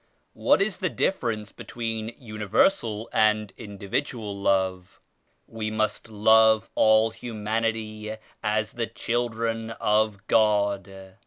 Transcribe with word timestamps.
"What 0.33 0.63
is 0.63 0.79
the 0.79 0.89
difference 0.89 1.51
between 1.51 2.15
universal 2.17 3.07
and 3.13 3.53
individual 3.55 4.35
love?" 4.35 4.99
"We 5.45 5.69
must 5.69 6.09
love 6.09 6.71
all 6.73 7.11
humanity 7.11 8.15
as 8.41 8.71
the 8.73 8.87
children 8.87 9.69
of 9.69 10.25
God. 10.25 11.13